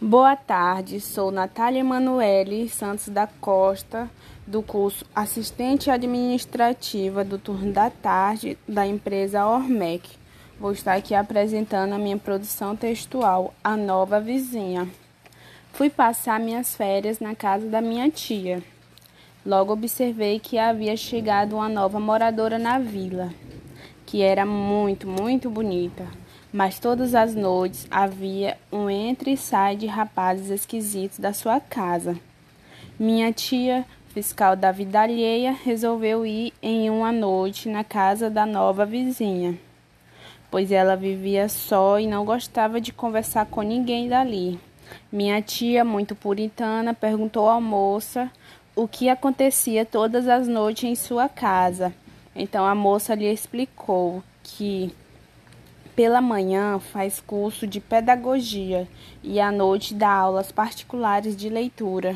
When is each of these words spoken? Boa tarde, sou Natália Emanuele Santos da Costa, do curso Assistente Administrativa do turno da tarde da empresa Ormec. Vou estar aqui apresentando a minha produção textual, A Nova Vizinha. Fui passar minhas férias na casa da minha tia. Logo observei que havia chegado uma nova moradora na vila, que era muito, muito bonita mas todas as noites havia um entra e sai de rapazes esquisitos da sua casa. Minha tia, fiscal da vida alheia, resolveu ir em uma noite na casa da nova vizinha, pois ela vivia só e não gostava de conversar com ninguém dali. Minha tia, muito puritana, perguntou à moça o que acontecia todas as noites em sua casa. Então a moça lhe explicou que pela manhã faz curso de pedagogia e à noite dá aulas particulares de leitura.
Boa 0.00 0.36
tarde, 0.36 1.00
sou 1.00 1.32
Natália 1.32 1.80
Emanuele 1.80 2.68
Santos 2.68 3.08
da 3.08 3.26
Costa, 3.26 4.08
do 4.46 4.62
curso 4.62 5.04
Assistente 5.12 5.90
Administrativa 5.90 7.24
do 7.24 7.36
turno 7.36 7.72
da 7.72 7.90
tarde 7.90 8.56
da 8.66 8.86
empresa 8.86 9.44
Ormec. 9.44 10.08
Vou 10.60 10.70
estar 10.70 10.94
aqui 10.94 11.16
apresentando 11.16 11.94
a 11.94 11.98
minha 11.98 12.16
produção 12.16 12.76
textual, 12.76 13.52
A 13.62 13.76
Nova 13.76 14.20
Vizinha. 14.20 14.88
Fui 15.72 15.90
passar 15.90 16.38
minhas 16.38 16.76
férias 16.76 17.18
na 17.18 17.34
casa 17.34 17.66
da 17.66 17.80
minha 17.80 18.08
tia. 18.08 18.62
Logo 19.44 19.72
observei 19.72 20.38
que 20.38 20.58
havia 20.58 20.96
chegado 20.96 21.56
uma 21.56 21.68
nova 21.68 21.98
moradora 21.98 22.56
na 22.56 22.78
vila, 22.78 23.34
que 24.06 24.22
era 24.22 24.46
muito, 24.46 25.08
muito 25.08 25.50
bonita 25.50 26.06
mas 26.52 26.78
todas 26.78 27.14
as 27.14 27.34
noites 27.34 27.86
havia 27.90 28.56
um 28.72 28.88
entra 28.88 29.30
e 29.30 29.36
sai 29.36 29.76
de 29.76 29.86
rapazes 29.86 30.50
esquisitos 30.50 31.18
da 31.18 31.32
sua 31.32 31.60
casa. 31.60 32.18
Minha 32.98 33.32
tia, 33.32 33.84
fiscal 34.08 34.56
da 34.56 34.72
vida 34.72 35.00
alheia, 35.00 35.52
resolveu 35.52 36.24
ir 36.26 36.52
em 36.62 36.90
uma 36.90 37.12
noite 37.12 37.68
na 37.68 37.84
casa 37.84 38.30
da 38.30 38.44
nova 38.46 38.84
vizinha, 38.86 39.58
pois 40.50 40.72
ela 40.72 40.96
vivia 40.96 41.48
só 41.48 42.00
e 42.00 42.06
não 42.06 42.24
gostava 42.24 42.80
de 42.80 42.92
conversar 42.92 43.46
com 43.46 43.62
ninguém 43.62 44.08
dali. 44.08 44.58
Minha 45.12 45.40
tia, 45.42 45.84
muito 45.84 46.14
puritana, 46.14 46.94
perguntou 46.94 47.48
à 47.48 47.60
moça 47.60 48.30
o 48.74 48.88
que 48.88 49.08
acontecia 49.08 49.84
todas 49.84 50.26
as 50.28 50.48
noites 50.48 50.84
em 50.84 50.94
sua 50.94 51.28
casa. 51.28 51.92
Então 52.34 52.64
a 52.64 52.74
moça 52.74 53.14
lhe 53.14 53.30
explicou 53.30 54.22
que 54.42 54.92
pela 55.98 56.20
manhã 56.20 56.78
faz 56.78 57.18
curso 57.18 57.66
de 57.66 57.80
pedagogia 57.80 58.86
e 59.20 59.40
à 59.40 59.50
noite 59.50 59.92
dá 59.92 60.08
aulas 60.08 60.52
particulares 60.52 61.36
de 61.36 61.48
leitura. 61.48 62.14